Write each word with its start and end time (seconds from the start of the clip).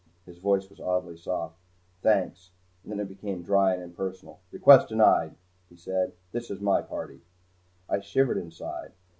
His 0.25 0.39
voice 0.39 0.67
was 0.67 0.79
oddly 0.79 1.15
soft. 1.15 1.59
"Thanks." 2.01 2.53
Then 2.83 2.99
it 2.99 3.07
became 3.07 3.43
dry 3.43 3.75
and 3.75 3.83
impersonal. 3.83 4.39
"Request 4.51 4.89
denied," 4.89 5.35
he 5.69 5.75
said. 5.75 6.13
"This 6.31 6.49
is 6.49 6.59
my 6.59 6.81
party." 6.81 7.21
I 7.87 7.99
shivered 7.99 8.39
inside. 8.39 8.93